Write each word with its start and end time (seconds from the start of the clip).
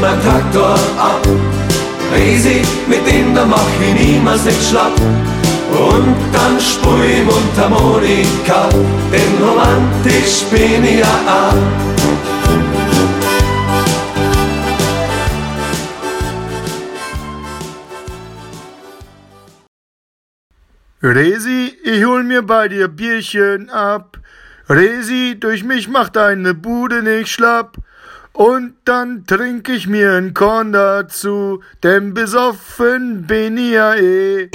mein 0.00 0.20
Traktor 0.22 0.74
ab. 0.98 1.26
Resi, 2.12 2.62
mit 2.88 3.06
dem 3.06 3.34
da 3.34 3.44
mach 3.44 3.66
ich 3.80 3.94
niemals 4.06 4.44
nicht 4.44 4.62
schlapp. 4.68 4.96
Und 5.70 6.16
dann 6.32 6.58
spui 6.58 7.18
ich 7.18 7.24
Mundharmonika, 7.24 8.68
denn 9.12 9.44
romantisch 9.44 10.44
bin 10.50 10.84
ich 10.84 10.98
ja 11.00 11.06
auch. 11.28 12.00
Resi, 21.02 21.72
ich 21.82 22.04
hol 22.04 22.24
mir 22.24 22.42
bei 22.42 22.68
dir 22.68 22.88
Bierchen 22.88 23.70
ab. 23.70 24.18
Resi, 24.68 25.36
durch 25.38 25.64
mich 25.64 25.88
macht 25.88 26.16
deine 26.16 26.54
Bude 26.54 27.02
nicht 27.02 27.28
schlapp. 27.28 27.76
Und 28.32 28.74
dann 28.84 29.26
trink 29.26 29.68
ich 29.68 29.86
mir 29.86 30.12
ein 30.12 30.34
Korn 30.34 30.72
dazu, 30.72 31.62
denn 31.82 32.14
besoffen 32.14 33.26
bin 33.26 33.56
ich 33.58 33.72
ja 33.72 33.94
eh. 33.94 34.50